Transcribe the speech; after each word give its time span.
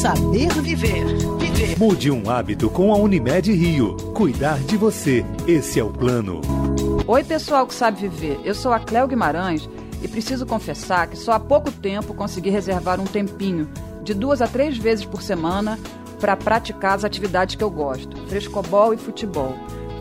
Saber 0.00 0.48
viver. 0.62 1.04
Viver. 1.40 1.76
Mude 1.76 2.08
um 2.08 2.30
hábito 2.30 2.70
com 2.70 2.94
a 2.94 2.96
Unimed 2.96 3.52
Rio. 3.52 3.96
Cuidar 4.14 4.56
de 4.60 4.76
você. 4.76 5.24
Esse 5.44 5.80
é 5.80 5.82
o 5.82 5.90
plano. 5.90 6.40
Oi, 7.04 7.24
pessoal 7.24 7.66
que 7.66 7.74
sabe 7.74 8.02
viver. 8.08 8.40
Eu 8.44 8.54
sou 8.54 8.72
a 8.72 8.78
Cléo 8.78 9.08
Guimarães 9.08 9.68
e 10.00 10.06
preciso 10.06 10.46
confessar 10.46 11.08
que 11.08 11.16
só 11.16 11.32
há 11.32 11.40
pouco 11.40 11.72
tempo 11.72 12.14
consegui 12.14 12.48
reservar 12.48 13.00
um 13.00 13.06
tempinho, 13.06 13.68
de 14.04 14.14
duas 14.14 14.40
a 14.40 14.46
três 14.46 14.78
vezes 14.78 15.04
por 15.04 15.20
semana, 15.20 15.76
para 16.20 16.36
praticar 16.36 16.94
as 16.94 17.04
atividades 17.04 17.56
que 17.56 17.64
eu 17.64 17.70
gosto: 17.70 18.16
frescobol 18.28 18.94
e 18.94 18.96
futebol. 18.96 19.52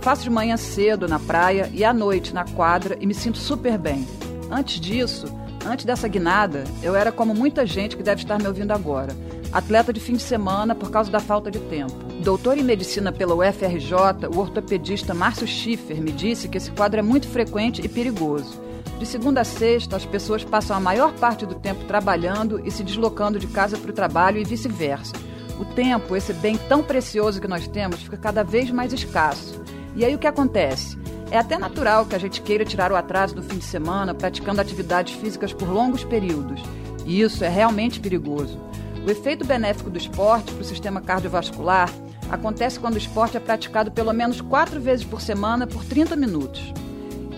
Faço 0.02 0.21
de 0.21 0.29
manhã 0.29 0.57
cedo 0.57 1.07
na 1.07 1.18
praia 1.18 1.71
e 1.73 1.84
à 1.84 1.91
noite 1.91 2.36
na 2.36 2.45
quadra 2.45 2.95
e 3.02 3.07
me 3.07 3.16
sinto 3.16 3.39
super 3.39 3.79
bem. 3.79 4.07
Antes 4.52 4.79
disso, 4.79 5.25
antes 5.66 5.86
dessa 5.86 6.07
guinada, 6.07 6.66
eu 6.84 6.95
era 6.95 7.11
como 7.11 7.34
muita 7.34 7.66
gente 7.66 7.98
que 7.98 8.04
deve 8.04 8.21
estar 8.21 8.38
me 8.38 8.48
ouvindo 8.48 8.71
agora, 8.71 9.16
atleta 9.57 9.91
de 9.91 9.99
fim 9.99 10.13
de 10.13 10.21
semana 10.21 10.75
por 10.75 10.91
causa 10.91 11.09
da 11.09 11.19
falta 11.19 11.49
de 11.49 11.57
tempo. 11.61 11.95
Doutor 12.23 12.59
em 12.59 12.63
medicina 12.63 13.11
pela 13.11 13.34
UFRJ, 13.34 14.27
o 14.31 14.38
ortopedista 14.38 15.15
Márcio 15.15 15.48
Schiffer 15.48 15.99
me 15.99 16.11
disse 16.11 16.48
que 16.48 16.59
esse 16.59 16.70
quadro 16.70 16.99
é 16.99 17.02
muito 17.02 17.27
frequente 17.27 17.84
e 17.84 17.89
perigoso. 17.89 18.62
De 18.99 19.05
segunda 19.05 19.41
a 19.41 19.43
sexta, 19.43 19.95
as 19.95 20.05
pessoas 20.05 20.43
passam 20.43 20.77
a 20.77 20.79
maior 20.79 21.12
parte 21.13 21.43
do 21.43 21.55
tempo 21.55 21.85
trabalhando 21.85 22.62
e 22.63 22.70
se 22.70 22.84
deslocando 22.84 23.39
de 23.39 23.48
casa 23.48 23.79
para 23.79 23.89
o 23.89 23.93
trabalho 23.95 24.38
e 24.38 24.43
vice-versa. 24.43 25.13
O 25.59 25.65
tempo, 25.65 26.15
esse 26.15 26.34
bem 26.34 26.55
tão 26.55 26.84
precioso 26.84 27.41
que 27.41 27.48
nós 27.48 27.67
temos, 27.67 28.03
fica 28.03 28.17
cada 28.17 28.43
vez 28.43 28.70
mais 28.70 28.93
escasso. 28.93 29.59
E 29.95 30.05
aí 30.05 30.13
o 30.13 30.20
que 30.20 30.27
acontece? 30.27 30.99
É 31.31 31.37
até 31.39 31.57
natural 31.57 32.05
que 32.05 32.15
a 32.15 32.20
gente 32.20 32.43
queira 32.43 32.63
tirar 32.63 32.91
o 32.91 32.95
atraso 32.95 33.34
do 33.34 33.41
fim 33.41 33.57
de 33.57 33.65
semana 33.65 34.13
praticando 34.13 34.62
atividades 34.62 35.15
físicas 35.15 35.51
por 35.51 35.67
longos 35.67 36.03
períodos. 36.03 36.62
E 37.07 37.21
isso 37.21 37.43
é 37.43 37.49
realmente 37.49 37.99
perigoso. 37.99 38.67
O 39.07 39.09
efeito 39.09 39.45
benéfico 39.45 39.89
do 39.89 39.97
esporte 39.97 40.52
para 40.52 40.61
o 40.61 40.66
sistema 40.66 40.99
cardiovascular 40.99 41.89
acontece 42.29 42.77
quando 42.77 42.95
o 42.95 42.98
esporte 42.98 43.38
é 43.38 43.39
praticado 43.39 43.90
pelo 43.90 44.12
menos 44.12 44.41
quatro 44.41 44.82
vezes 44.82 45.05
por 45.05 45.21
semana 45.21 45.65
por 45.65 45.85
30 45.85 46.13
minutos. 46.18 46.73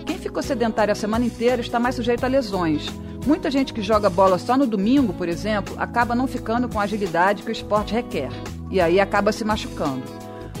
Quem 0.04 0.18
ficou 0.18 0.42
sedentário 0.42 0.90
a 0.90 0.96
semana 0.96 1.24
inteira 1.24 1.62
está 1.62 1.78
mais 1.78 1.94
sujeito 1.94 2.24
a 2.24 2.28
lesões. 2.28 2.88
Muita 3.24 3.52
gente 3.52 3.72
que 3.72 3.82
joga 3.82 4.10
bola 4.10 4.36
só 4.36 4.56
no 4.56 4.66
domingo, 4.66 5.12
por 5.12 5.28
exemplo, 5.28 5.76
acaba 5.78 6.12
não 6.12 6.26
ficando 6.26 6.68
com 6.68 6.80
a 6.80 6.82
agilidade 6.82 7.44
que 7.44 7.50
o 7.50 7.52
esporte 7.52 7.94
requer. 7.94 8.32
E 8.68 8.80
aí 8.80 8.98
acaba 8.98 9.30
se 9.30 9.44
machucando. 9.44 10.02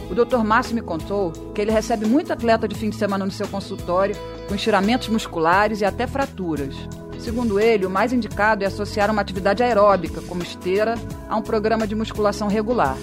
O 0.08 0.14
Dr. 0.14 0.44
Márcio 0.44 0.76
me 0.76 0.80
contou 0.80 1.32
que 1.52 1.60
ele 1.60 1.72
recebe 1.72 2.06
muito 2.06 2.32
atleta 2.32 2.68
de 2.68 2.76
fim 2.76 2.88
de 2.88 2.94
semana 2.94 3.24
no 3.24 3.32
seu 3.32 3.48
consultório 3.48 4.14
com 4.46 4.54
estiramentos 4.54 5.08
musculares 5.08 5.80
e 5.80 5.84
até 5.84 6.06
fraturas. 6.06 6.76
Segundo 7.20 7.60
ele, 7.60 7.84
o 7.84 7.90
mais 7.90 8.14
indicado 8.14 8.64
é 8.64 8.66
associar 8.66 9.10
uma 9.10 9.20
atividade 9.20 9.62
aeróbica, 9.62 10.22
como 10.22 10.42
esteira, 10.42 10.94
a 11.28 11.36
um 11.36 11.42
programa 11.42 11.86
de 11.86 11.94
musculação 11.94 12.48
regular. 12.48 12.96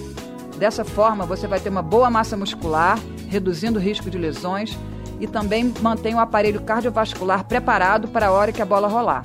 Dessa 0.58 0.84
forma, 0.84 1.24
você 1.24 1.46
vai 1.46 1.60
ter 1.60 1.68
uma 1.68 1.82
boa 1.82 2.10
massa 2.10 2.36
muscular, 2.36 2.98
reduzindo 3.28 3.78
o 3.78 3.82
risco 3.82 4.10
de 4.10 4.18
lesões 4.18 4.76
e 5.20 5.26
também 5.28 5.72
mantém 5.80 6.16
o 6.16 6.18
aparelho 6.18 6.60
cardiovascular 6.62 7.44
preparado 7.44 8.08
para 8.08 8.26
a 8.26 8.32
hora 8.32 8.50
que 8.50 8.60
a 8.60 8.66
bola 8.66 8.88
rolar. 8.88 9.22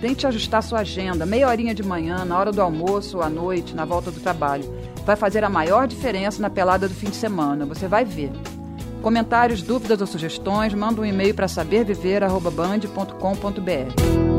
Tente 0.00 0.26
ajustar 0.26 0.62
sua 0.62 0.80
agenda, 0.80 1.26
meia 1.26 1.48
horinha 1.48 1.74
de 1.74 1.82
manhã, 1.82 2.24
na 2.24 2.38
hora 2.38 2.50
do 2.50 2.62
almoço 2.62 3.18
ou 3.18 3.22
à 3.22 3.28
noite, 3.28 3.74
na 3.74 3.84
volta 3.84 4.10
do 4.10 4.18
trabalho. 4.18 4.64
Vai 5.04 5.14
fazer 5.14 5.44
a 5.44 5.50
maior 5.50 5.86
diferença 5.86 6.40
na 6.40 6.48
pelada 6.48 6.88
do 6.88 6.94
fim 6.94 7.10
de 7.10 7.16
semana, 7.16 7.66
você 7.66 7.86
vai 7.86 8.04
ver. 8.04 8.32
Comentários, 9.02 9.62
dúvidas 9.62 10.00
ou 10.00 10.06
sugestões, 10.06 10.72
manda 10.72 11.00
um 11.00 11.04
e-mail 11.04 11.34
para 11.34 11.48
saberviver.band.com.br. 11.48 14.31